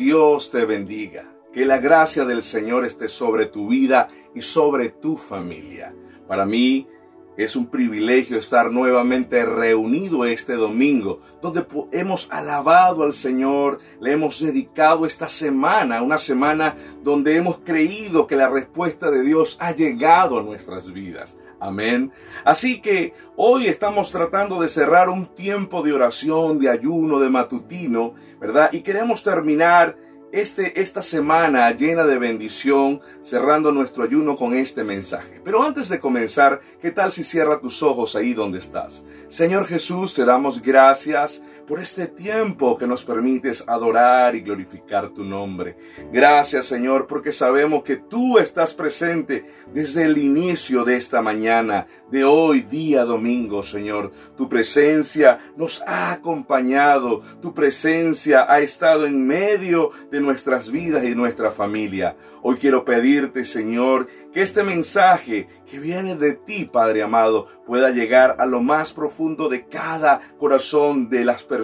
[0.00, 1.26] Dios te bendiga.
[1.52, 5.94] Que la gracia del Señor esté sobre tu vida y sobre tu familia.
[6.26, 6.88] Para mí
[7.36, 14.40] es un privilegio estar nuevamente reunido este domingo, donde hemos alabado al Señor, le hemos
[14.40, 20.38] dedicado esta semana, una semana donde hemos creído que la respuesta de Dios ha llegado
[20.38, 21.36] a nuestras vidas.
[21.60, 22.10] Amén.
[22.44, 28.14] Así que hoy estamos tratando de cerrar un tiempo de oración, de ayuno, de matutino,
[28.40, 28.70] ¿verdad?
[28.72, 29.96] Y queremos terminar
[30.32, 35.40] este, esta semana llena de bendición, cerrando nuestro ayuno con este mensaje.
[35.44, 39.04] Pero antes de comenzar, ¿qué tal si cierra tus ojos ahí donde estás?
[39.28, 45.22] Señor Jesús, te damos gracias por este tiempo que nos permites adorar y glorificar tu
[45.22, 45.76] nombre.
[46.12, 52.24] Gracias, Señor, porque sabemos que tú estás presente desde el inicio de esta mañana, de
[52.24, 54.10] hoy, día domingo, Señor.
[54.36, 61.14] Tu presencia nos ha acompañado, tu presencia ha estado en medio de nuestras vidas y
[61.14, 62.16] nuestra familia.
[62.42, 68.36] Hoy quiero pedirte, Señor, que este mensaje que viene de ti, Padre amado, pueda llegar
[68.38, 71.59] a lo más profundo de cada corazón de las personas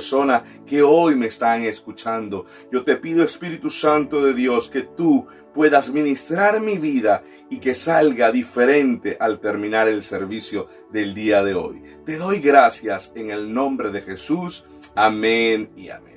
[0.67, 2.47] que hoy me están escuchando.
[2.71, 7.75] Yo te pido, Espíritu Santo de Dios, que tú puedas ministrar mi vida y que
[7.75, 11.83] salga diferente al terminar el servicio del día de hoy.
[12.05, 14.65] Te doy gracias en el nombre de Jesús.
[14.95, 16.17] Amén y amén.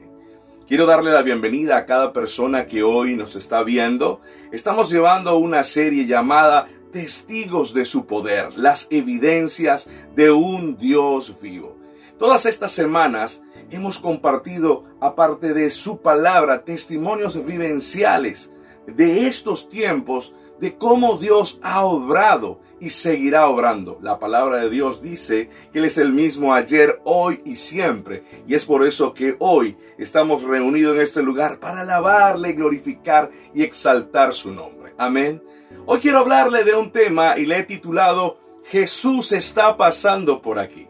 [0.68, 4.22] Quiero darle la bienvenida a cada persona que hoy nos está viendo.
[4.52, 11.78] Estamos llevando una serie llamada Testigos de su poder, las evidencias de un Dios vivo.
[12.18, 18.52] Todas estas semanas hemos compartido, aparte de su palabra, testimonios vivenciales
[18.88, 23.98] de estos tiempos, de cómo Dios ha obrado y seguirá obrando.
[24.02, 28.24] La palabra de Dios dice que Él es el mismo ayer, hoy y siempre.
[28.48, 33.64] Y es por eso que hoy estamos reunidos en este lugar para alabarle, glorificar y
[33.64, 34.94] exaltar su nombre.
[34.98, 35.42] Amén.
[35.86, 40.88] Hoy quiero hablarle de un tema y le he titulado Jesús está pasando por aquí.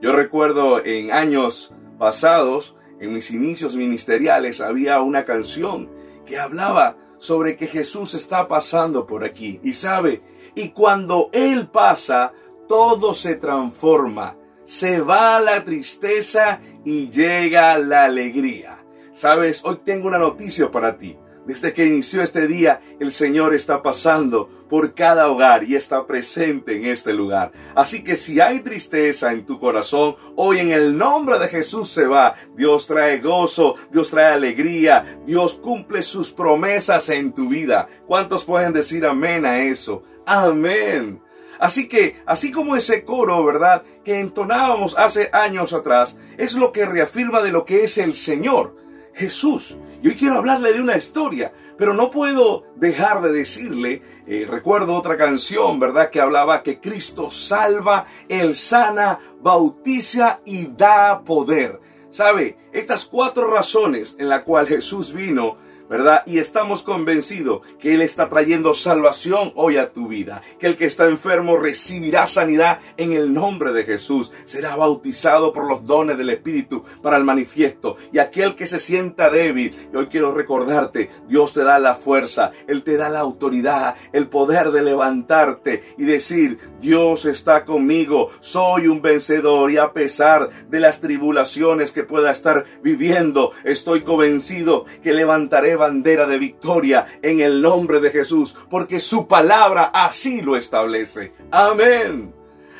[0.00, 5.90] Yo recuerdo en años pasados, en mis inicios ministeriales, había una canción
[6.24, 9.60] que hablaba sobre que Jesús está pasando por aquí.
[9.62, 10.22] Y sabe,
[10.54, 12.32] y cuando Él pasa,
[12.66, 14.38] todo se transforma.
[14.64, 18.82] Se va la tristeza y llega la alegría.
[19.12, 21.18] Sabes, hoy tengo una noticia para ti.
[21.50, 26.76] Desde que inició este día, el Señor está pasando por cada hogar y está presente
[26.76, 27.50] en este lugar.
[27.74, 32.06] Así que si hay tristeza en tu corazón, hoy en el nombre de Jesús se
[32.06, 32.36] va.
[32.54, 37.88] Dios trae gozo, Dios trae alegría, Dios cumple sus promesas en tu vida.
[38.06, 40.04] ¿Cuántos pueden decir amén a eso?
[40.26, 41.20] Amén.
[41.58, 43.82] Así que, así como ese coro, ¿verdad?
[44.04, 48.76] Que entonábamos hace años atrás, es lo que reafirma de lo que es el Señor,
[49.14, 49.76] Jesús.
[50.02, 54.94] Y hoy quiero hablarle de una historia, pero no puedo dejar de decirle, eh, recuerdo
[54.94, 56.08] otra canción, ¿verdad?
[56.08, 61.80] Que hablaba que Cristo salva, Él sana, bautiza y da poder.
[62.08, 62.56] ¿Sabe?
[62.72, 65.58] Estas cuatro razones en las cuales Jesús vino
[65.90, 66.22] ¿verdad?
[66.24, 70.84] Y estamos convencidos que Él está trayendo salvación hoy a tu vida, que el que
[70.84, 76.30] está enfermo recibirá sanidad en el nombre de Jesús, será bautizado por los dones del
[76.30, 81.54] Espíritu para el manifiesto, y aquel que se sienta débil, y hoy quiero recordarte, Dios
[81.54, 86.58] te da la fuerza, Él te da la autoridad, el poder de levantarte y decir,
[86.80, 92.64] Dios está conmigo, soy un vencedor y a pesar de las tribulaciones que pueda estar
[92.80, 99.26] viviendo, estoy convencido que levantaré bandera de victoria en el nombre de Jesús, porque su
[99.26, 101.32] palabra así lo establece.
[101.50, 102.32] Amén.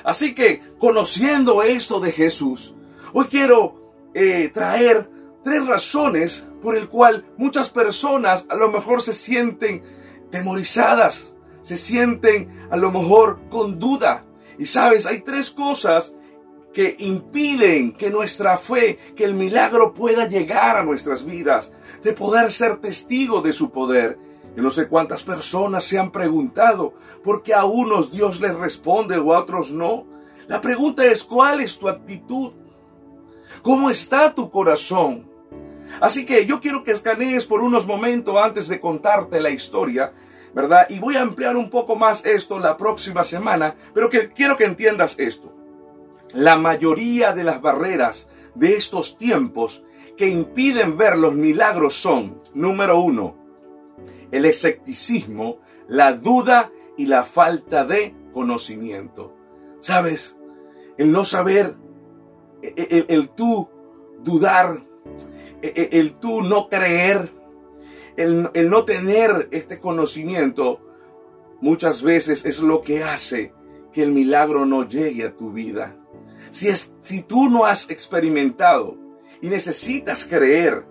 [0.04, 2.74] Así que, conociendo esto de Jesús,
[3.12, 5.08] hoy quiero eh, traer
[5.42, 9.82] tres razones por el cual muchas personas a lo mejor se sienten
[10.30, 14.24] temorizadas, se sienten a lo mejor con duda.
[14.58, 16.14] Y sabes, hay tres cosas
[16.72, 21.72] que impiden que nuestra fe, que el milagro pueda llegar a nuestras vidas,
[22.02, 24.18] de poder ser testigo de su poder.
[24.56, 29.18] Yo no sé cuántas personas se han preguntado por qué a unos Dios les responde
[29.18, 30.06] o a otros no.
[30.48, 32.52] La pregunta es, ¿cuál es tu actitud?
[33.62, 35.28] ¿Cómo está tu corazón?
[36.00, 40.12] Así que yo quiero que escanees por unos momentos antes de contarte la historia,
[40.54, 40.86] ¿verdad?
[40.88, 44.64] Y voy a ampliar un poco más esto la próxima semana, pero que quiero que
[44.64, 45.59] entiendas esto.
[46.34, 49.84] La mayoría de las barreras de estos tiempos
[50.16, 53.36] que impiden ver los milagros son, número uno,
[54.30, 59.34] el escepticismo, la duda y la falta de conocimiento.
[59.80, 60.36] ¿Sabes?
[60.98, 61.76] El no saber,
[62.62, 63.70] el, tú
[64.22, 64.84] dudar,
[65.62, 67.30] el, el tú no creer,
[68.16, 70.80] el, el no tener este conocimiento
[71.60, 73.54] muchas veces es lo que hace
[73.92, 75.96] que el milagro no llegue a tu vida.
[76.50, 78.96] Si, es, si tú no has experimentado
[79.40, 80.84] y necesitas creer,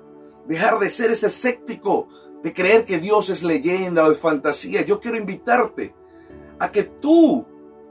[0.47, 2.07] dejar de ser ese escéptico,
[2.43, 5.93] de creer que Dios es leyenda o es fantasía, yo quiero invitarte
[6.57, 7.45] a que tú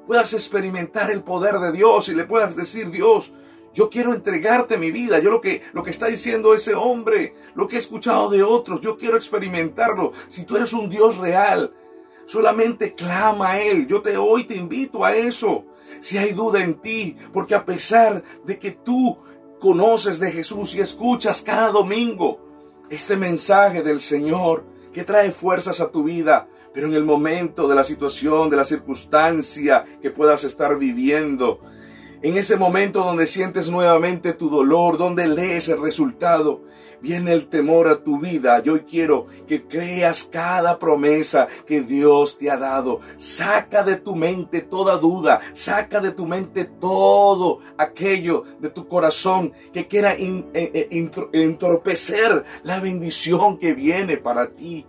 [0.06, 3.32] puedas experimentar el poder de Dios y le puedas decir, Dios,
[3.74, 5.18] yo quiero entregarte mi vida.
[5.18, 8.80] Yo lo que, lo que está diciendo ese hombre, lo que he escuchado de otros,
[8.80, 10.12] yo quiero experimentarlo.
[10.28, 11.72] Si tú eres un Dios real,
[12.26, 13.86] solamente clama a Él.
[13.86, 15.64] Yo te hoy te invito a eso.
[16.00, 19.18] Si hay duda en ti, porque a pesar de que tú
[19.60, 22.40] conoces de Jesús y escuchas cada domingo
[22.90, 27.74] este mensaje del Señor que trae fuerzas a tu vida, pero en el momento de
[27.74, 31.60] la situación, de la circunstancia que puedas estar viviendo,
[32.22, 36.62] en ese momento donde sientes nuevamente tu dolor, donde lees el resultado,
[37.00, 38.60] viene el temor a tu vida.
[38.62, 43.00] Yo quiero que creas cada promesa que Dios te ha dado.
[43.16, 49.52] Saca de tu mente toda duda, saca de tu mente todo aquello de tu corazón
[49.72, 50.88] que quiera eh, eh,
[51.32, 54.86] entorpecer la bendición que viene para ti.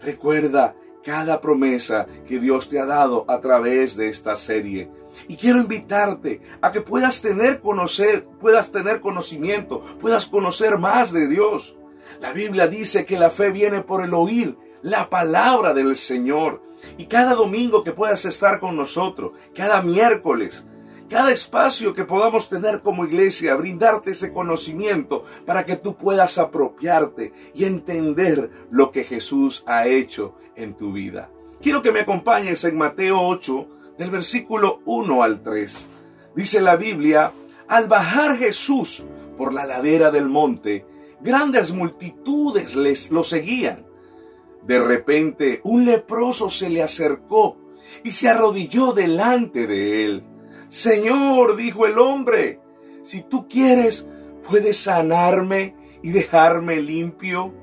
[0.00, 0.74] Recuerda
[1.04, 4.90] cada promesa que Dios te ha dado a través de esta serie.
[5.26, 11.26] Y quiero invitarte a que puedas tener conocer, puedas tener conocimiento, puedas conocer más de
[11.26, 11.76] Dios.
[12.20, 16.62] La Biblia dice que la fe viene por el oír la palabra del Señor.
[16.96, 20.66] Y cada domingo que puedas estar con nosotros, cada miércoles,
[21.08, 27.32] cada espacio que podamos tener como iglesia, brindarte ese conocimiento para que tú puedas apropiarte
[27.54, 31.30] y entender lo que Jesús ha hecho en tu vida.
[31.60, 33.66] Quiero que me acompañes en Mateo 8,
[33.98, 35.88] del versículo 1 al 3.
[36.34, 37.32] Dice la Biblia,
[37.66, 39.04] al bajar Jesús
[39.36, 40.86] por la ladera del monte,
[41.20, 43.84] grandes multitudes les lo seguían.
[44.62, 47.56] De repente un leproso se le acercó
[48.04, 50.24] y se arrodilló delante de él.
[50.68, 52.60] Señor, dijo el hombre,
[53.02, 54.06] si tú quieres,
[54.48, 57.54] puedes sanarme y dejarme limpio.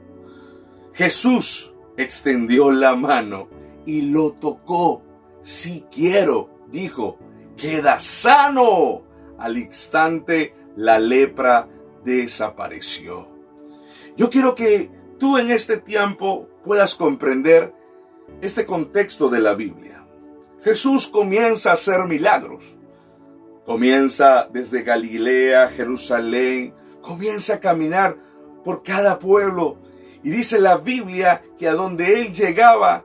[0.94, 3.48] Jesús extendió la mano
[3.86, 5.05] y lo tocó
[5.46, 7.20] si quiero, dijo,
[7.56, 9.04] queda sano.
[9.38, 11.70] Al instante la lepra
[12.04, 13.28] desapareció.
[14.18, 14.90] Yo quiero que
[15.20, 17.76] tú en este tiempo puedas comprender
[18.42, 20.08] este contexto de la Biblia.
[20.64, 22.76] Jesús comienza a hacer milagros.
[23.68, 28.18] Comienza desde Galilea, Jerusalén, comienza a caminar
[28.64, 29.78] por cada pueblo.
[30.24, 33.04] Y dice la Biblia que a donde él llegaba,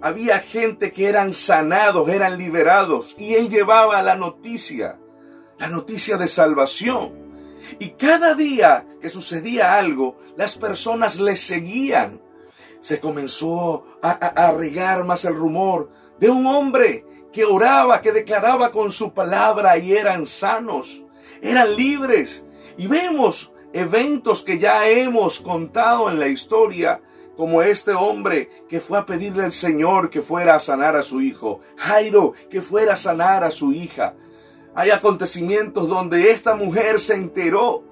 [0.00, 4.98] había gente que eran sanados, eran liberados, y él llevaba la noticia,
[5.58, 7.12] la noticia de salvación.
[7.78, 12.20] Y cada día que sucedía algo, las personas le seguían.
[12.80, 15.90] Se comenzó a, regar más el rumor
[16.20, 21.04] de un hombre que oraba, que declaraba con su palabra y eran sanos,
[21.42, 22.46] eran libres.
[22.76, 27.02] Y vemos eventos que ya hemos contado en la historia
[27.38, 31.20] como este hombre que fue a pedirle al Señor que fuera a sanar a su
[31.20, 34.16] hijo, Jairo que fuera a sanar a su hija.
[34.74, 37.84] Hay acontecimientos donde esta mujer se enteró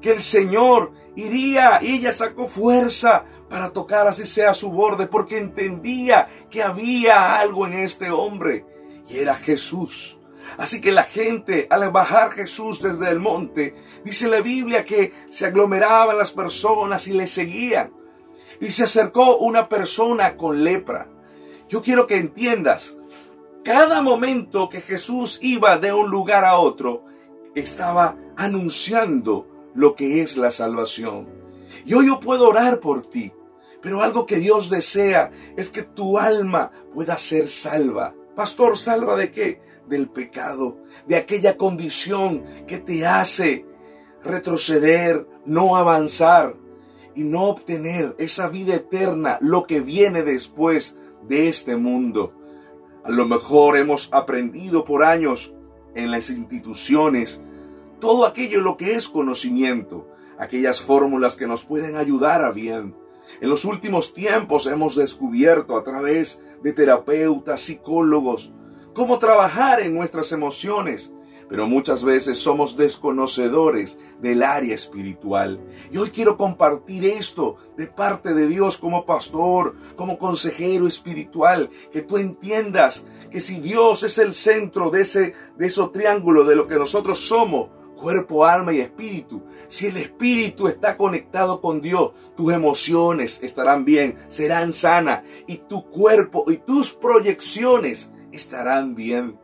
[0.00, 5.38] que el Señor iría y ella sacó fuerza para tocar así sea su borde porque
[5.38, 8.64] entendía que había algo en este hombre
[9.08, 10.20] y era Jesús.
[10.56, 13.74] Así que la gente, al bajar Jesús desde el monte,
[14.04, 18.03] dice la Biblia que se aglomeraban las personas y le seguían
[18.60, 21.08] y se acercó una persona con lepra.
[21.68, 22.96] Yo quiero que entiendas,
[23.64, 27.04] cada momento que Jesús iba de un lugar a otro,
[27.54, 31.26] estaba anunciando lo que es la salvación.
[31.84, 33.32] Y hoy yo puedo orar por ti,
[33.80, 38.14] pero algo que Dios desea es que tu alma pueda ser salva.
[38.36, 39.60] Pastor, ¿salva de qué?
[39.86, 43.66] Del pecado, de aquella condición que te hace
[44.22, 46.56] retroceder, no avanzar
[47.14, 52.32] y no obtener esa vida eterna, lo que viene después de este mundo.
[53.04, 55.54] A lo mejor hemos aprendido por años
[55.94, 57.42] en las instituciones
[58.04, 60.06] todo aquello lo que es conocimiento,
[60.38, 62.94] aquellas fórmulas que nos pueden ayudar a bien.
[63.40, 68.52] En los últimos tiempos hemos descubierto a través de terapeutas, psicólogos,
[68.92, 71.13] cómo trabajar en nuestras emociones,
[71.48, 75.60] pero muchas veces somos desconocedores del área espiritual.
[75.90, 82.02] Y hoy quiero compartir esto de parte de Dios como pastor, como consejero espiritual, que
[82.02, 86.66] tú entiendas que si Dios es el centro de ese, de ese triángulo de lo
[86.66, 89.42] que nosotros somos, cuerpo, alma y espíritu.
[89.66, 95.88] Si el espíritu está conectado con Dios, tus emociones estarán bien, serán sanas y tu
[95.88, 99.38] cuerpo y tus proyecciones estarán bien.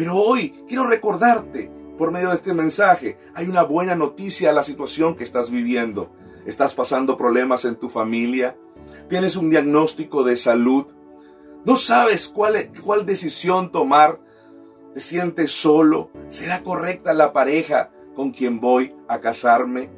[0.00, 4.62] Pero hoy quiero recordarte por medio de este mensaje, hay una buena noticia a la
[4.62, 6.10] situación que estás viviendo.
[6.46, 8.56] ¿Estás pasando problemas en tu familia?
[9.10, 10.86] ¿Tienes un diagnóstico de salud?
[11.66, 14.20] ¿No sabes cuál, cuál decisión tomar?
[14.94, 16.10] ¿Te sientes solo?
[16.28, 19.90] ¿Será correcta la pareja con quien voy a casarme?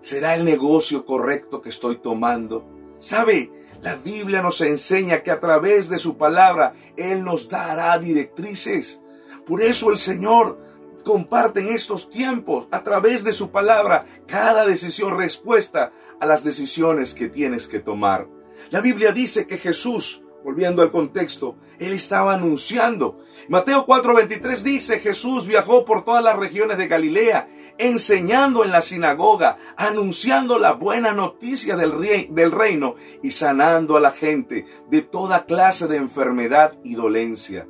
[0.00, 2.64] ¿Será el negocio correcto que estoy tomando?
[3.00, 3.52] ¿Sabe?
[3.82, 9.02] La Biblia nos enseña que a través de su palabra Él nos dará directrices.
[9.44, 10.56] Por eso el Señor
[11.04, 17.12] comparte en estos tiempos a través de su palabra cada decisión respuesta a las decisiones
[17.12, 18.28] que tienes que tomar.
[18.70, 23.18] La Biblia dice que Jesús, volviendo al contexto, él estaba anunciando.
[23.48, 27.48] Mateo 4:23 dice, Jesús viajó por todas las regiones de Galilea,
[27.78, 34.10] enseñando en la sinagoga, anunciando la buena noticia del, del reino y sanando a la
[34.10, 37.66] gente de toda clase de enfermedad y dolencia.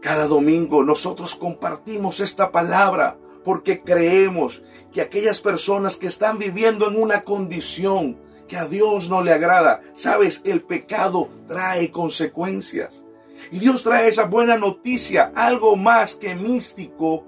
[0.00, 4.62] Cada domingo nosotros compartimos esta palabra porque creemos
[4.92, 9.80] que aquellas personas que están viviendo en una condición que a Dios no le agrada,
[9.92, 13.04] sabes, el pecado trae consecuencias.
[13.52, 17.26] Y Dios trae esa buena noticia, algo más que místico.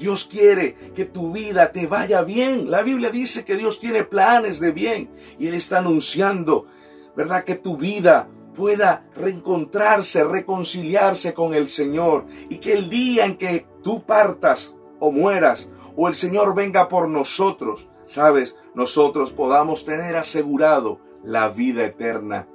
[0.00, 2.70] Dios quiere que tu vida te vaya bien.
[2.70, 6.66] La Biblia dice que Dios tiene planes de bien y Él está anunciando,
[7.14, 7.44] ¿verdad?
[7.44, 13.66] Que tu vida pueda reencontrarse, reconciliarse con el Señor y que el día en que
[13.82, 20.98] tú partas o mueras o el Señor venga por nosotros, sabes, nosotros podamos tener asegurado
[21.22, 22.48] la vida eterna.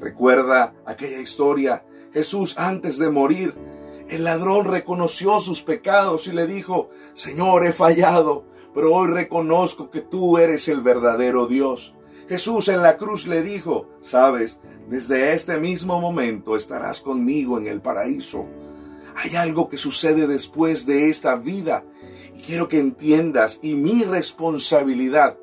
[0.00, 3.54] Recuerda aquella historia, Jesús antes de morir,
[4.10, 10.00] el ladrón reconoció sus pecados y le dijo, Señor, he fallado, pero hoy reconozco que
[10.00, 11.94] tú eres el verdadero Dios.
[12.28, 17.80] Jesús en la cruz le dijo, sabes, desde este mismo momento estarás conmigo en el
[17.80, 18.46] paraíso.
[19.14, 21.84] Hay algo que sucede después de esta vida
[22.34, 25.38] y quiero que entiendas y mi responsabilidad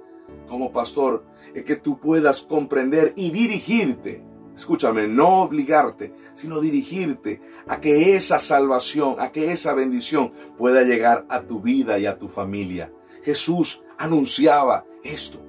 [0.46, 4.27] como pastor es que tú puedas comprender y dirigirte.
[4.58, 11.28] Escúchame, no obligarte, sino dirigirte a que esa salvación, a que esa bendición pueda llegar
[11.30, 12.92] a tu vida y a tu familia.
[13.24, 15.40] Jesús anunciaba esto.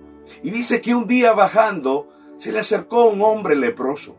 [0.43, 4.15] Y dice que un día bajando, se le acercó un hombre leproso.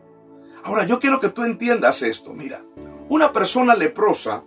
[0.64, 2.32] Ahora, yo quiero que tú entiendas esto.
[2.32, 2.64] Mira,
[3.08, 4.42] una persona leprosa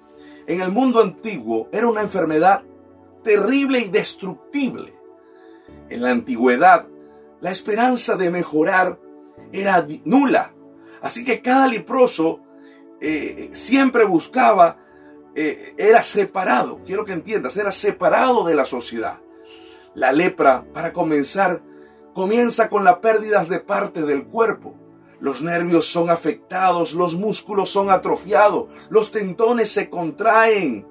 [0.46, 2.64] en el mundo antiguo era una enfermedad
[3.24, 4.94] terrible y destructible.
[5.90, 6.86] En la antigüedad,
[7.40, 9.00] la esperanza de mejorar
[9.54, 10.52] era nula.
[11.02, 12.42] Así que cada leproso
[13.00, 14.78] eh, siempre buscaba,
[15.36, 19.20] eh, era separado, quiero que entiendas, era separado de la sociedad.
[19.94, 21.62] La lepra, para comenzar,
[22.14, 24.76] comienza con la pérdida de parte del cuerpo.
[25.20, 30.88] Los nervios son afectados, los músculos son atrofiados, los tendones se contraen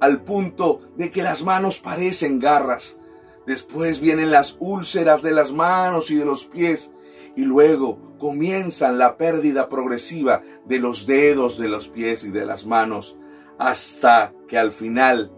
[0.00, 2.98] al punto de que las manos parecen garras.
[3.46, 6.90] Después vienen las úlceras de las manos y de los pies
[7.36, 12.66] y luego comienzan la pérdida progresiva de los dedos de los pies y de las
[12.66, 13.16] manos
[13.58, 15.30] hasta que al final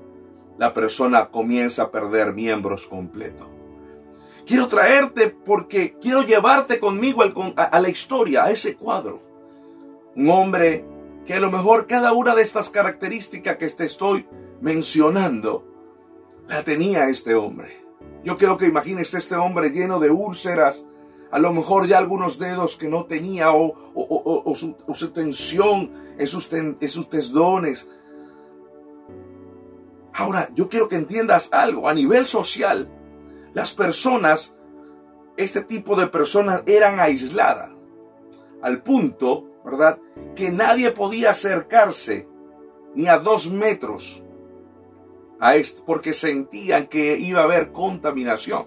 [0.59, 3.47] la persona comienza a perder miembros completos.
[4.47, 7.23] Quiero traerte porque quiero llevarte conmigo
[7.57, 9.23] a, la historia, a ese cuadro.
[10.17, 10.85] Un hombre
[11.27, 14.27] que a lo mejor cada una de estas características que te estoy
[14.63, 15.67] mencionando
[16.49, 17.85] la tenía este hombre.
[18.25, 20.87] Yo quiero que imagines este hombre lleno de úlceras,
[21.31, 26.89] a lo mejor ya algunos dedos que no tenía o, su, tensión en sus, en
[26.89, 27.89] sus tendones.
[30.15, 31.89] Ahora, yo quiero que entiendas algo.
[31.89, 32.89] A nivel social,
[33.55, 34.55] las personas,
[35.37, 37.71] este tipo de personas eran aisladas,
[38.63, 39.99] al punto, ¿verdad?,
[40.35, 42.29] que nadie podía acercarse
[42.95, 44.25] ni a dos metros
[45.41, 48.67] a esto, porque sentían que iba a haber contaminación.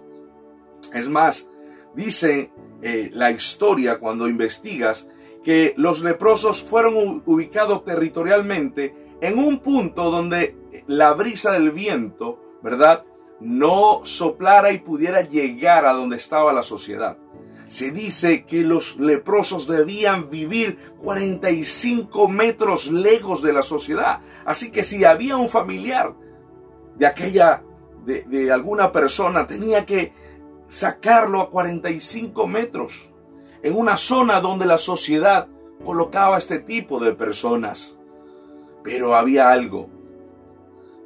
[0.93, 1.47] Es más,
[1.95, 5.07] dice eh, la historia cuando investigas
[5.43, 10.55] que los leprosos fueron ubicados territorialmente en un punto donde
[10.87, 13.05] la brisa del viento, ¿verdad?
[13.41, 17.17] no soplara y pudiera llegar a donde estaba la sociedad.
[17.67, 24.19] Se dice que los leprosos debían vivir 45 metros lejos de la sociedad.
[24.45, 26.13] Así que si había un familiar
[26.97, 27.63] de aquella,
[28.05, 30.13] de, de alguna persona, tenía que
[30.71, 33.11] sacarlo a 45 metros
[33.61, 35.49] en una zona donde la sociedad
[35.83, 37.99] colocaba este tipo de personas.
[38.81, 39.89] Pero había algo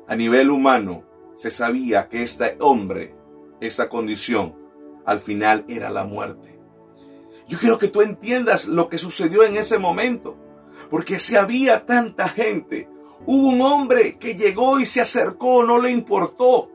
[0.07, 1.03] A nivel humano,
[1.34, 3.15] se sabía que este hombre,
[3.60, 4.53] esta condición,
[5.03, 6.60] al final era la muerte.
[7.48, 10.38] Yo quiero que tú entiendas lo que sucedió en ese momento,
[10.91, 12.88] porque si había tanta gente,
[13.25, 16.69] hubo un hombre que llegó y se acercó, no le importó.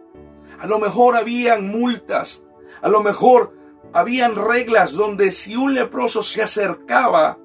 [0.59, 2.43] A lo mejor habían multas,
[2.83, 3.53] a lo mejor
[3.93, 7.39] habían reglas donde si un leproso se acercaba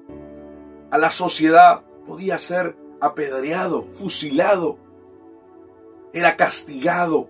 [0.90, 4.78] a la sociedad, podía ser apedreado, fusilado,
[6.12, 7.28] era castigado.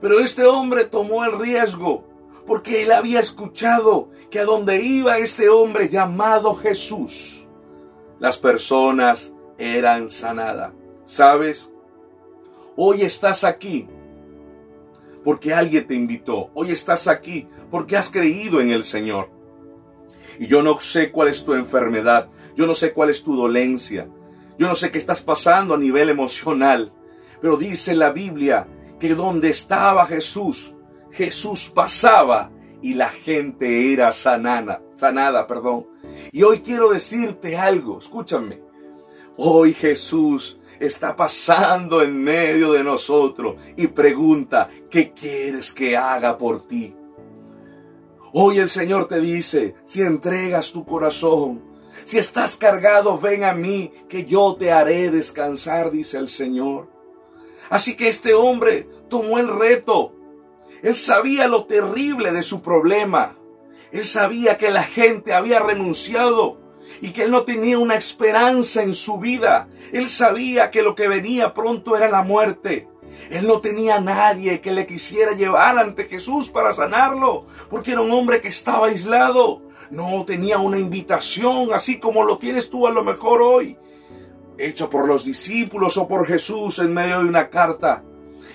[0.00, 2.04] Pero este hombre tomó el riesgo
[2.46, 7.46] porque él había escuchado que a donde iba este hombre llamado Jesús,
[8.18, 10.72] las personas eran sanadas.
[11.04, 11.72] ¿Sabes?
[12.76, 13.88] Hoy estás aquí
[15.24, 16.50] porque alguien te invitó.
[16.54, 19.30] Hoy estás aquí porque has creído en el Señor.
[20.38, 24.08] Y yo no sé cuál es tu enfermedad, yo no sé cuál es tu dolencia,
[24.58, 26.92] yo no sé qué estás pasando a nivel emocional,
[27.40, 28.66] pero dice la Biblia
[28.98, 30.74] que donde estaba Jesús,
[31.10, 32.50] Jesús pasaba
[32.82, 35.86] y la gente era sanada, sanada, perdón.
[36.32, 38.62] Y hoy quiero decirte algo, escúchame.
[39.36, 46.66] Hoy Jesús está pasando en medio de nosotros y pregunta, ¿qué quieres que haga por
[46.66, 46.96] ti?
[48.32, 51.62] Hoy el Señor te dice, si entregas tu corazón,
[52.04, 56.88] si estás cargado, ven a mí, que yo te haré descansar, dice el Señor.
[57.68, 60.14] Así que este hombre tomó el reto.
[60.82, 63.36] Él sabía lo terrible de su problema.
[63.92, 66.59] Él sabía que la gente había renunciado
[67.00, 69.68] y que él no tenía una esperanza en su vida.
[69.92, 72.88] Él sabía que lo que venía pronto era la muerte.
[73.30, 78.10] Él no tenía nadie que le quisiera llevar ante Jesús para sanarlo, porque era un
[78.10, 79.62] hombre que estaba aislado.
[79.90, 83.76] No tenía una invitación, así como lo tienes tú a lo mejor hoy,
[84.56, 88.04] hecho por los discípulos o por Jesús en medio de una carta.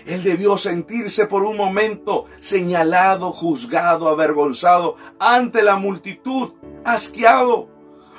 [0.05, 7.69] Él debió sentirse por un momento señalado, juzgado, avergonzado ante la multitud, asqueado,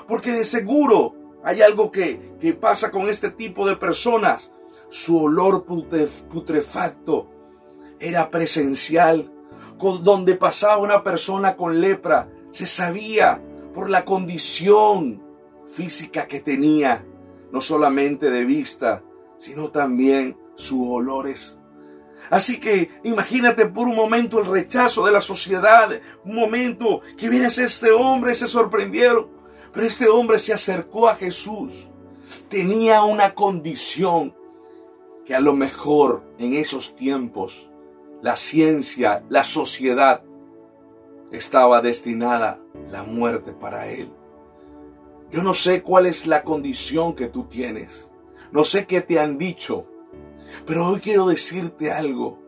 [0.07, 4.50] porque de seguro hay algo que, que pasa con este tipo de personas
[4.89, 7.28] su olor putrefacto
[7.99, 9.33] era presencial.
[9.78, 13.43] Donde pasaba una persona con lepra, se sabía
[13.75, 15.23] por la condición
[15.71, 17.04] física que tenía,
[17.52, 19.02] no solamente de vista,
[19.37, 21.59] sino también sus olores.
[22.30, 25.91] Así que imagínate por un momento el rechazo de la sociedad,
[26.25, 29.28] un momento que viene este hombre, se sorprendieron,
[29.76, 31.86] pero este hombre se acercó a Jesús,
[32.49, 34.34] tenía una condición
[35.26, 37.71] que a lo mejor en esos tiempos
[38.23, 40.23] la ciencia, la sociedad
[41.30, 42.58] estaba destinada
[42.91, 44.10] la muerte para él.
[45.30, 48.10] Yo no sé cuál es la condición que tú tienes.
[48.52, 49.86] No sé qué te han dicho.
[50.65, 52.39] Pero hoy quiero decirte algo.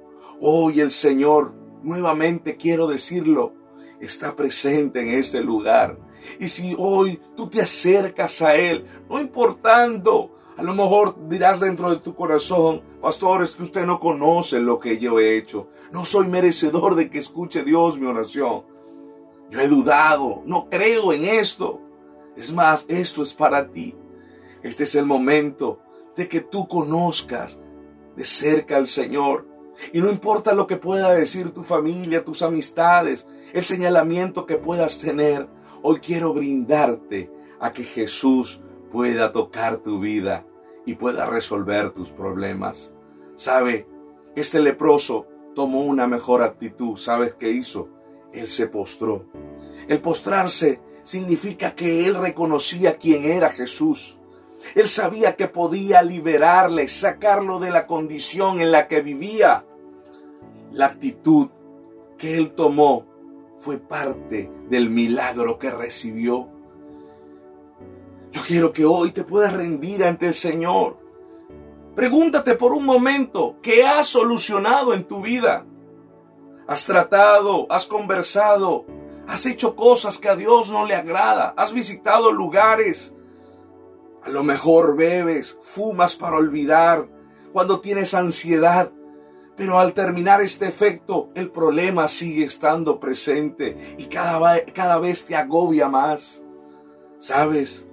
[0.40, 3.52] Hoy el Señor, nuevamente quiero decirlo,
[4.00, 6.07] está presente en este lugar.
[6.38, 11.88] Y si hoy tú te acercas a Él, no importando a lo mejor dirás dentro
[11.88, 15.68] de tu corazón, pastor, es que usted no conoce lo que yo he hecho.
[15.92, 18.64] No soy merecedor de que escuche Dios mi oración.
[19.50, 21.81] Yo he dudado, no creo en esto.
[22.37, 23.94] Es más, esto es para ti.
[24.64, 25.81] Este es el momento
[26.16, 27.61] de que tú conozcas
[28.16, 29.46] de cerca al Señor.
[29.92, 34.98] Y no importa lo que pueda decir tu familia, tus amistades, el señalamiento que puedas
[34.98, 35.48] tener,
[35.82, 38.60] hoy quiero brindarte a que Jesús
[38.90, 40.46] pueda tocar tu vida
[40.86, 42.94] y pueda resolver tus problemas.
[43.34, 43.86] Sabe,
[44.34, 46.96] este leproso tomó una mejor actitud.
[46.96, 47.88] ¿Sabes qué hizo?
[48.32, 49.26] Él se postró.
[49.88, 54.18] El postrarse significa que él reconocía quién era Jesús.
[54.74, 59.64] Él sabía que podía liberarle, sacarlo de la condición en la que vivía.
[60.72, 61.48] La actitud
[62.18, 63.06] que él tomó
[63.58, 66.48] fue parte del milagro que recibió.
[68.30, 70.98] Yo quiero que hoy te puedas rendir ante el Señor.
[71.94, 75.66] Pregúntate por un momento, ¿qué has solucionado en tu vida?
[76.68, 78.84] Has tratado, has conversado,
[79.26, 83.14] has hecho cosas que a Dios no le agrada, has visitado lugares.
[84.22, 87.08] A lo mejor bebes, fumas para olvidar,
[87.52, 88.92] cuando tienes ansiedad,
[89.58, 95.88] pero al terminar este efecto, el problema sigue estando presente y cada, vez te agobia
[95.88, 96.44] más.
[97.18, 97.88] ¿Sabes?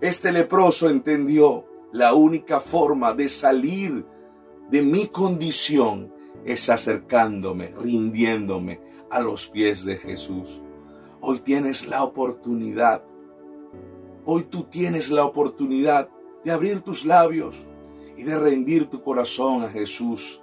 [0.00, 4.06] Este leproso entendió la única forma de salir
[4.70, 6.10] de mi condición
[6.46, 8.80] es acercándome, rindiéndome
[9.10, 10.62] a los pies de Jesús.
[11.20, 13.04] Hoy tienes la oportunidad,
[14.24, 16.08] hoy tú tienes la oportunidad
[16.44, 17.56] de abrir tus labios
[18.16, 20.40] y de rendir tu corazón a Jesús.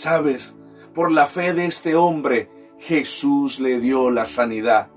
[0.00, 0.56] Sabes,
[0.94, 4.88] por la fe de este hombre, Jesús le dio la sanidad.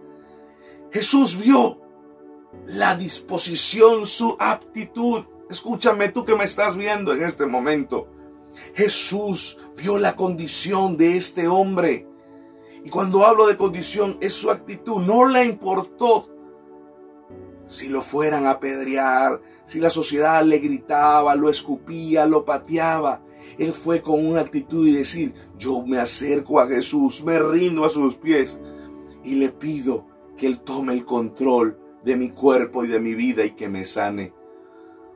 [0.93, 1.81] Jesús vio
[2.67, 5.25] la disposición, su aptitud.
[5.49, 8.07] Escúchame tú que me estás viendo en este momento.
[8.75, 12.07] Jesús vio la condición de este hombre.
[12.85, 15.01] Y cuando hablo de condición es su actitud.
[15.01, 16.29] No le importó
[17.67, 23.21] si lo fueran a apedrear, si la sociedad le gritaba, lo escupía, lo pateaba.
[23.57, 27.89] Él fue con una actitud y decir, yo me acerco a Jesús, me rindo a
[27.89, 28.59] sus pies
[29.23, 30.05] y le pido
[30.37, 33.85] que Él tome el control de mi cuerpo y de mi vida y que me
[33.85, 34.33] sane.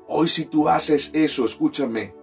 [0.07, 2.13] Hoy si tú haces eso, escúchame,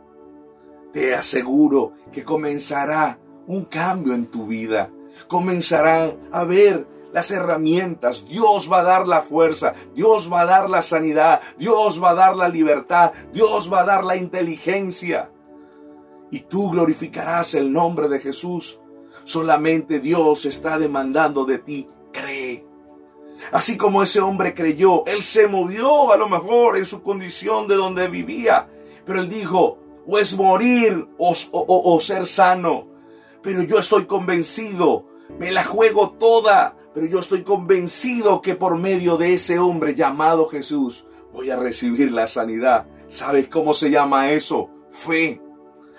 [0.93, 4.91] te aseguro que comenzará un cambio en tu vida.
[5.29, 10.69] Comenzarán a ver las herramientas, Dios va a dar la fuerza, Dios va a dar
[10.69, 15.31] la sanidad, Dios va a dar la libertad, Dios va a dar la inteligencia.
[16.35, 18.81] Y tú glorificarás el nombre de Jesús.
[19.23, 22.67] Solamente Dios está demandando de ti, cree.
[23.53, 27.77] Así como ese hombre creyó, él se movió a lo mejor en su condición de
[27.77, 28.69] donde vivía,
[29.07, 32.89] pero él dijo, o es morir o, o ser sano.
[33.41, 35.07] Pero yo estoy convencido,
[35.39, 40.47] me la juego toda pero yo estoy convencido que por medio de ese hombre llamado
[40.47, 42.87] Jesús voy a recibir la sanidad.
[43.09, 44.71] ¿Sabes cómo se llama eso?
[44.91, 45.41] Fe.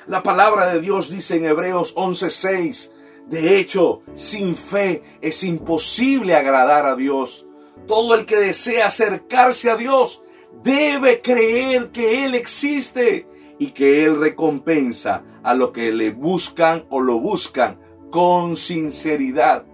[0.07, 2.91] La palabra de Dios dice en Hebreos 11:6,
[3.27, 7.47] de hecho, sin fe es imposible agradar a Dios.
[7.87, 10.23] Todo el que desea acercarse a Dios
[10.63, 17.01] debe creer que Él existe y que Él recompensa a los que le buscan o
[17.01, 17.79] lo buscan
[18.11, 19.65] con sinceridad.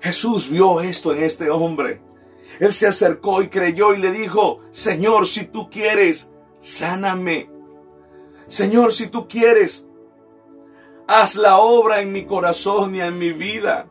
[0.00, 2.02] Jesús vio esto en este hombre.
[2.58, 7.49] Él se acercó y creyó y le dijo, Señor, si tú quieres, sáname.
[8.50, 9.86] Señor, si tú quieres,
[11.06, 13.88] haz la obra en mi corazón y en mi vida.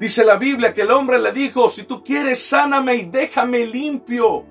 [0.00, 4.46] Dice la Biblia que el hombre le dijo, si tú quieres, sáname y déjame limpio.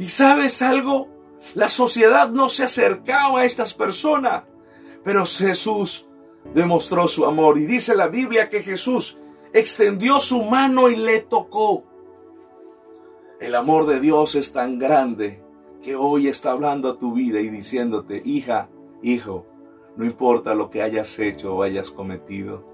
[0.00, 1.06] ¿Y sabes algo?
[1.54, 4.42] La sociedad no se acercaba a estas personas,
[5.04, 6.08] pero Jesús
[6.52, 7.56] demostró su amor.
[7.56, 9.20] Y dice la Biblia que Jesús
[9.52, 11.84] extendió su mano y le tocó.
[13.40, 15.41] El amor de Dios es tan grande
[15.82, 18.68] que hoy está hablando a tu vida y diciéndote, hija,
[19.02, 19.46] hijo,
[19.96, 22.64] no importa lo que hayas hecho o hayas cometido.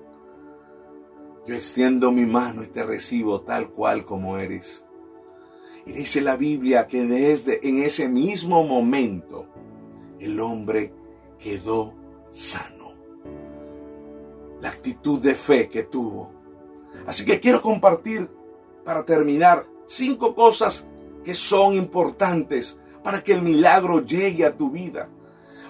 [1.47, 4.87] Yo extiendo mi mano y te recibo tal cual como eres.
[5.87, 9.47] Y dice la Biblia que desde en ese mismo momento
[10.19, 10.93] el hombre
[11.39, 11.95] quedó
[12.31, 12.93] sano.
[14.61, 16.39] La actitud de fe que tuvo
[17.07, 18.29] Así que quiero compartir,
[18.85, 20.87] para terminar, cinco cosas
[21.25, 25.09] que son importantes para que el milagro llegue a tu vida.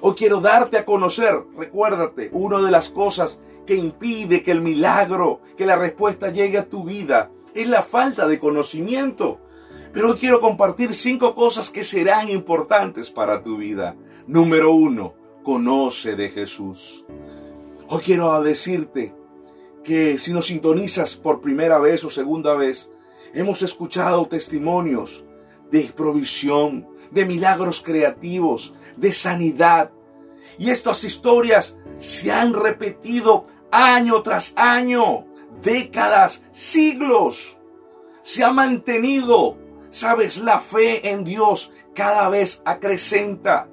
[0.00, 5.40] Hoy quiero darte a conocer, recuérdate, una de las cosas que impide que el milagro,
[5.56, 9.38] que la respuesta llegue a tu vida, es la falta de conocimiento.
[9.92, 13.94] Pero hoy quiero compartir cinco cosas que serán importantes para tu vida.
[14.26, 17.04] Número uno, conoce de Jesús.
[17.86, 19.14] Hoy quiero decirte
[19.84, 22.90] que si nos sintonizas por primera vez o segunda vez,
[23.32, 25.24] hemos escuchado testimonios
[25.70, 29.90] de provisión, de milagros creativos, de sanidad.
[30.58, 35.26] Y estas historias se han repetido año tras año,
[35.62, 37.58] décadas, siglos.
[38.22, 39.56] Se ha mantenido,
[39.90, 43.68] sabes, la fe en Dios cada vez acrecenta.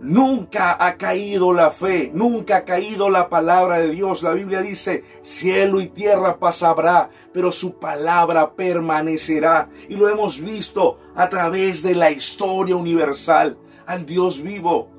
[0.00, 4.22] Nunca ha caído la fe, nunca ha caído la palabra de Dios.
[4.22, 9.70] La Biblia dice, cielo y tierra pasará, pero su palabra permanecerá.
[9.88, 13.56] Y lo hemos visto a través de la historia universal,
[13.86, 14.90] al Dios vivo.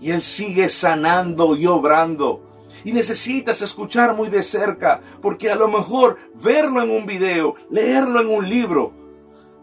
[0.00, 2.42] Y Él sigue sanando y obrando.
[2.84, 8.20] Y necesitas escuchar muy de cerca, porque a lo mejor verlo en un video, leerlo
[8.20, 8.92] en un libro.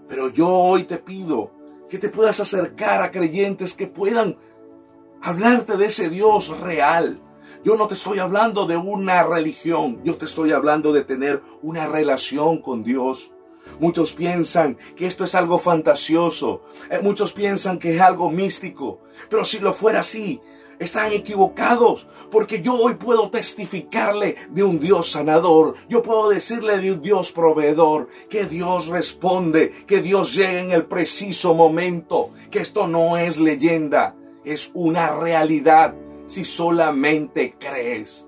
[0.09, 1.51] Pero yo hoy te pido
[1.89, 4.35] que te puedas acercar a creyentes que puedan
[5.23, 7.19] hablarte de ese Dios real.
[7.63, 11.87] Yo no te estoy hablando de una religión, yo te estoy hablando de tener una
[11.87, 13.31] relación con Dios.
[13.79, 19.45] Muchos piensan que esto es algo fantasioso, eh, muchos piensan que es algo místico, pero
[19.45, 20.41] si lo fuera así,
[20.77, 26.91] están equivocados, porque yo hoy puedo testificarle de un Dios sanador, yo puedo decirle de
[26.91, 32.87] un Dios proveedor, que Dios responde, que Dios llega en el preciso momento, que esto
[32.87, 38.27] no es leyenda, es una realidad si solamente crees.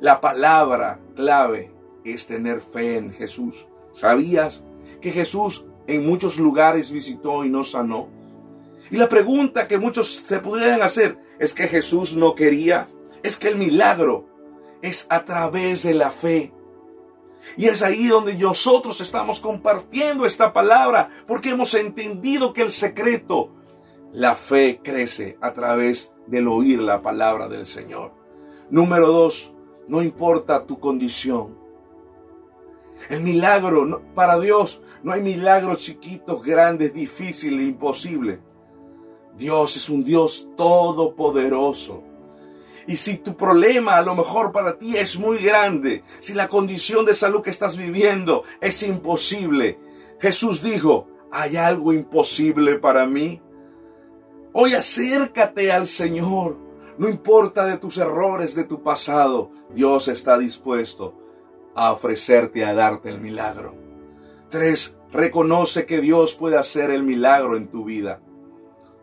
[0.00, 1.70] La palabra clave
[2.04, 3.66] es tener fe en Jesús.
[3.92, 4.64] ¿Sabías
[5.00, 8.08] que Jesús en muchos lugares visitó y no sanó?
[8.90, 12.86] Y la pregunta que muchos se podrían hacer es que Jesús no quería,
[13.22, 14.26] es que el milagro
[14.82, 16.52] es a través de la fe.
[17.56, 23.52] Y es ahí donde nosotros estamos compartiendo esta palabra, porque hemos entendido que el secreto,
[24.14, 28.12] la fe crece a través del oír la palabra del Señor.
[28.70, 29.52] Número dos,
[29.88, 31.58] no importa tu condición.
[33.10, 38.38] El milagro, para Dios, no hay milagros chiquitos, grandes, difíciles, imposibles.
[39.36, 42.04] Dios es un Dios todopoderoso.
[42.86, 47.04] Y si tu problema a lo mejor para ti es muy grande, si la condición
[47.04, 49.76] de salud que estás viviendo es imposible,
[50.20, 53.40] Jesús dijo, ¿hay algo imposible para mí?
[54.56, 56.56] Hoy acércate al Señor.
[56.96, 61.12] No importa de tus errores, de tu pasado, Dios está dispuesto
[61.74, 63.74] a ofrecerte, a darte el milagro.
[64.50, 68.20] Tres, reconoce que Dios puede hacer el milagro en tu vida.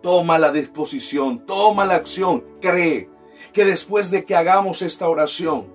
[0.01, 3.09] Toma la disposición, toma la acción, cree
[3.51, 5.67] que después de que hagamos esta oración,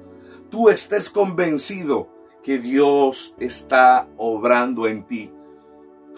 [0.49, 2.09] tú estés convencido
[2.43, 5.36] que Dios está obrando en ti.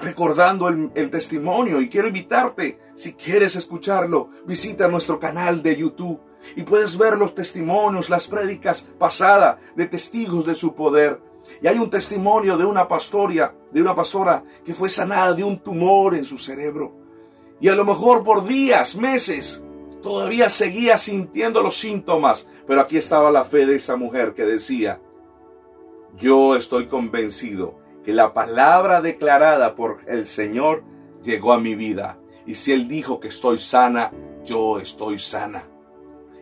[0.00, 6.20] Recordando el, testimonio y quiero invitarte, si quieres escucharlo, visita nuestro canal de YouTube
[6.54, 11.20] y puedes ver los testimonios, las prédicas pasadas de testigos de su poder.
[11.60, 15.58] Y hay un testimonio de una pastoria, de una pastora que fue sanada de un
[15.58, 16.94] tumor en su cerebro.
[17.60, 19.62] Y a lo mejor por días, meses,
[20.02, 25.00] Todavía seguía sintiendo los síntomas, pero aquí estaba la fe de esa mujer que decía,
[26.16, 30.84] yo estoy convencido que la palabra declarada por el Señor
[31.22, 32.18] llegó a mi vida.
[32.46, 34.12] Y si Él dijo que estoy sana,
[34.44, 35.68] yo estoy sana.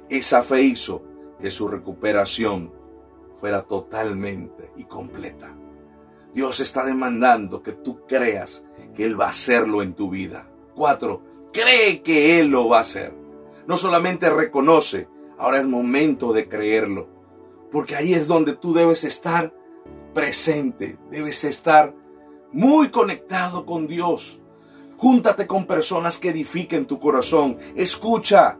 [0.09, 1.03] Esa fe hizo
[1.41, 2.73] que su recuperación
[3.41, 5.57] fuera totalmente y completa.
[6.33, 8.65] Dios está demandando que tú creas
[8.95, 10.49] que Él va a hacerlo en tu vida.
[10.75, 13.27] Cuatro, cree que Él lo va a hacer
[13.67, 17.09] no solamente reconoce, ahora es momento de creerlo.
[17.71, 19.53] Porque ahí es donde tú debes estar
[20.17, 21.95] presente, debes estar
[22.51, 24.41] muy conectado con Dios.
[24.97, 27.59] Júntate con personas que edifiquen tu corazón.
[27.75, 28.57] Escucha,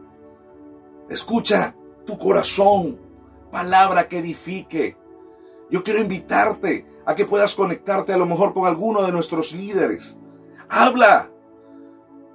[1.09, 2.99] escucha tu corazón,
[3.49, 4.97] palabra que edifique.
[5.71, 10.15] Yo quiero invitarte a que puedas conectarte a lo mejor con alguno de nuestros líderes.
[10.69, 11.31] Habla,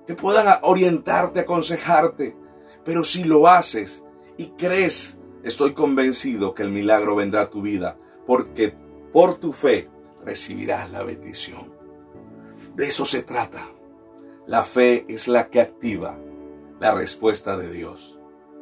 [0.04, 2.34] que puedan orientarte, aconsejarte.
[2.84, 4.04] Pero si lo haces
[4.36, 8.81] y crees, estoy convencido que el milagro vendrá a tu vida, porque
[9.12, 9.88] por tu fe
[10.24, 11.72] recibirás la bendición.
[12.74, 13.68] De eso se trata.
[14.46, 16.18] La fe es la que activa
[16.80, 18.18] la respuesta de Dios.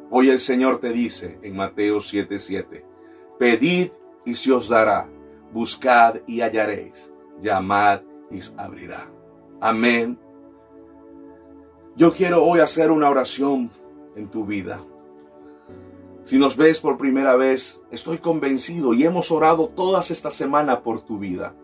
[0.09, 2.83] Hoy el Señor te dice en Mateo 7:7,
[3.39, 3.91] pedid
[4.25, 5.09] y se os dará,
[5.51, 9.09] buscad y hallaréis, llamad y abrirá.
[9.59, 10.19] Amén.
[11.95, 13.71] Yo quiero hoy hacer una oración
[14.15, 14.83] en tu vida.
[16.23, 21.01] Si nos ves por primera vez, estoy convencido y hemos orado todas esta semana por
[21.01, 21.55] tu vida.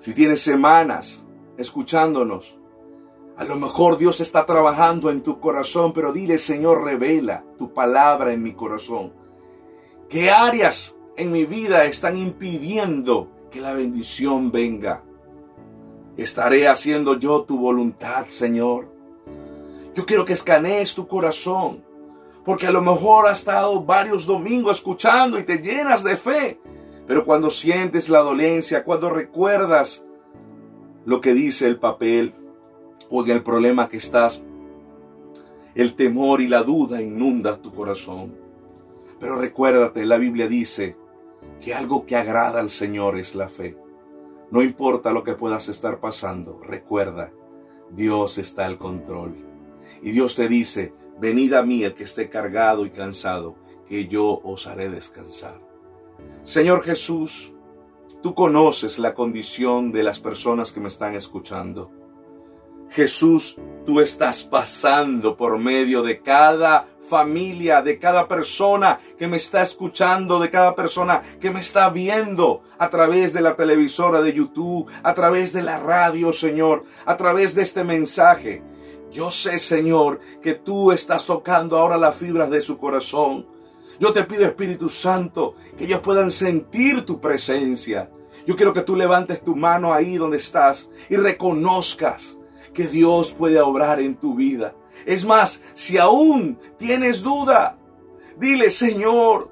[0.00, 1.24] Si tienes semanas
[1.56, 2.58] escuchándonos,
[3.36, 8.32] a lo mejor Dios está trabajando en tu corazón, pero dile, Señor, revela tu palabra
[8.32, 9.12] en mi corazón.
[10.08, 15.02] ¿Qué áreas en mi vida están impidiendo que la bendición venga?
[16.16, 18.92] ¿Estaré haciendo yo tu voluntad, Señor?
[19.94, 21.83] Yo quiero que escanees tu corazón,
[22.44, 26.60] porque a lo mejor has estado varios domingos escuchando y te llenas de fe,
[27.06, 30.04] pero cuando sientes la dolencia, cuando recuerdas
[31.04, 32.34] lo que dice el papel
[33.10, 34.44] o en el problema que estás,
[35.74, 38.34] el temor y la duda inunda tu corazón.
[39.18, 40.96] Pero recuérdate, la Biblia dice
[41.60, 43.76] que algo que agrada al Señor es la fe.
[44.50, 47.32] No importa lo que puedas estar pasando, recuerda,
[47.90, 49.34] Dios está al control.
[50.02, 53.56] Y Dios te dice, venid a mí el que esté cargado y cansado,
[53.88, 55.60] que yo os haré descansar.
[56.42, 57.52] Señor Jesús,
[58.22, 61.90] tú conoces la condición de las personas que me están escuchando.
[62.90, 69.62] Jesús, tú estás pasando por medio de cada familia, de cada persona que me está
[69.62, 74.90] escuchando, de cada persona que me está viendo a través de la televisora de YouTube,
[75.02, 78.62] a través de la radio, Señor, a través de este mensaje.
[79.14, 83.46] Yo sé, Señor, que tú estás tocando ahora las fibras de su corazón.
[84.00, 88.10] Yo te pido, Espíritu Santo, que ellos puedan sentir tu presencia.
[88.44, 92.36] Yo quiero que tú levantes tu mano ahí donde estás y reconozcas
[92.72, 94.74] que Dios puede obrar en tu vida.
[95.06, 97.78] Es más, si aún tienes duda,
[98.36, 99.48] dile, Señor,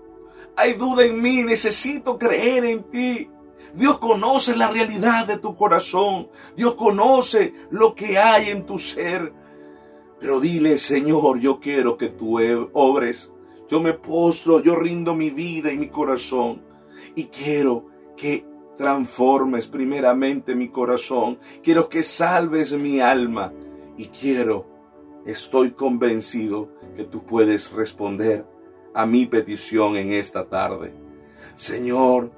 [0.57, 3.31] hay duda en mí, necesito creer en ti.
[3.75, 6.29] Dios conoce la realidad de tu corazón.
[6.57, 9.33] Dios conoce lo que hay en tu ser.
[10.23, 12.39] Pero dile, Señor, yo quiero que tú
[12.75, 13.33] obres.
[13.69, 16.63] Yo me postro, yo rindo mi vida y mi corazón.
[17.17, 18.47] Y quiero que
[18.79, 21.41] transformes primeramente mi corazón.
[21.61, 23.53] Quiero que salves mi alma.
[23.97, 24.65] Y quiero,
[25.27, 28.47] estoy convencido que tú puedes responder
[28.95, 30.95] a mi petición en esta tarde.
[31.57, 32.31] Señor,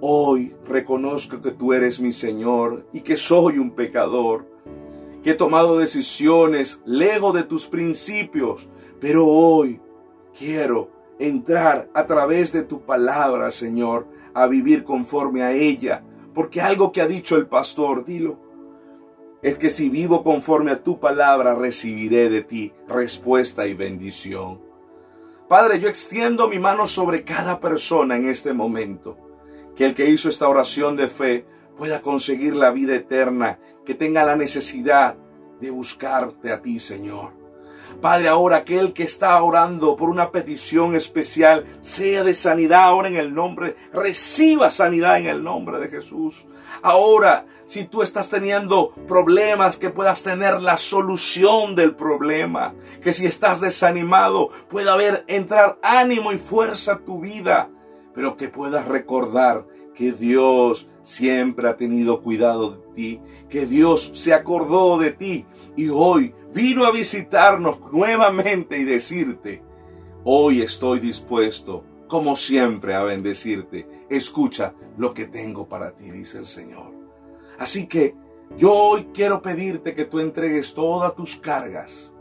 [0.00, 4.48] hoy reconozco que tú eres mi Señor y que soy un pecador,
[5.22, 8.68] que he tomado decisiones lejos de tus principios,
[9.00, 9.80] pero hoy
[10.36, 16.04] quiero entrar a través de tu palabra, Señor, a vivir conforme a ella,
[16.34, 18.38] porque algo que ha dicho el pastor, dilo,
[19.42, 24.60] es que si vivo conforme a tu palabra, recibiré de ti respuesta y bendición.
[25.48, 29.16] Padre, yo extiendo mi mano sobre cada persona en este momento.
[29.74, 31.46] Que el que hizo esta oración de fe
[31.78, 35.16] pueda conseguir la vida eterna, que tenga la necesidad
[35.60, 37.38] de buscarte a ti, Señor.
[38.02, 43.16] Padre, ahora aquel que está orando por una petición especial, sea de sanidad ahora en
[43.16, 46.46] el nombre, reciba sanidad en el nombre de Jesús.
[46.82, 52.74] Ahora, si tú estás teniendo problemas, que puedas tener la solución del problema.
[53.02, 57.70] Que si estás desanimado, pueda haber entrar ánimo y fuerza a tu vida.
[58.14, 59.66] Pero que puedas recordar
[59.98, 65.44] que Dios siempre ha tenido cuidado de ti, que Dios se acordó de ti
[65.76, 69.60] y hoy vino a visitarnos nuevamente y decirte,
[70.22, 73.88] hoy estoy dispuesto, como siempre, a bendecirte.
[74.08, 76.92] Escucha lo que tengo para ti, dice el Señor.
[77.58, 78.14] Así que
[78.56, 82.14] yo hoy quiero pedirte que tú entregues todas tus cargas.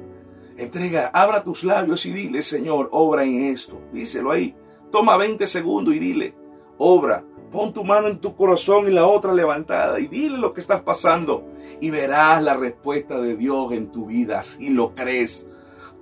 [0.57, 3.79] Entrega, abra tus labios y dile, Señor, obra en esto.
[3.93, 4.55] Díselo ahí.
[4.91, 6.33] Toma 20 segundos y dile,
[6.79, 7.23] obra
[7.57, 10.81] Pon tu mano en tu corazón y la otra levantada y dile lo que estás
[10.81, 11.43] pasando
[11.81, 15.49] y verás la respuesta de Dios en tu vida si lo crees.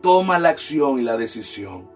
[0.01, 1.89] Toma la acción y la decisión.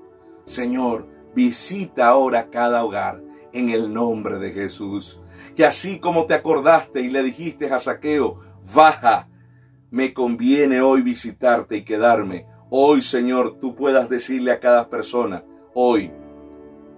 [0.46, 5.20] Señor, visita ahora cada hogar en el nombre de Jesús.
[5.58, 8.40] Que así como te acordaste y le dijiste a Saqueo,
[8.74, 9.28] baja,
[9.92, 12.46] me conviene hoy visitarte y quedarme.
[12.70, 15.44] Hoy, Señor, tú puedas decirle a cada persona,
[15.74, 16.14] hoy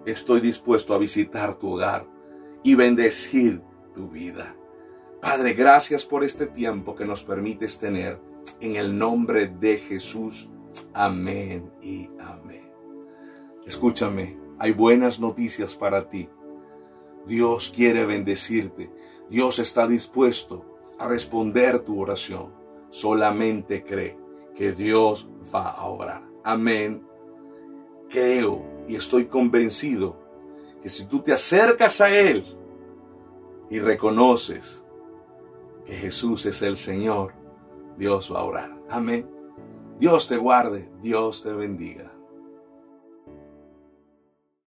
[0.05, 2.10] estoy dispuesto a visitar tu hogar
[2.63, 3.61] y bendecir
[3.93, 4.55] tu vida.
[5.21, 8.19] Padre, gracias por este tiempo que nos permites tener.
[8.59, 10.49] En el nombre de Jesús.
[10.93, 12.71] Amén y amén.
[13.65, 16.27] Escúchame, hay buenas noticias para ti.
[17.25, 18.91] Dios quiere bendecirte.
[19.29, 20.65] Dios está dispuesto
[20.97, 22.53] a responder tu oración.
[22.89, 24.17] Solamente cree
[24.55, 26.23] que Dios va a obrar.
[26.43, 27.03] Amén.
[28.09, 30.20] Creo y estoy convencido
[30.81, 32.43] que si tú te acercas a Él
[33.69, 34.83] y reconoces
[35.85, 37.33] que Jesús es el Señor,
[37.97, 38.81] Dios va a orar.
[38.89, 39.29] Amén.
[39.99, 42.10] Dios te guarde, Dios te bendiga.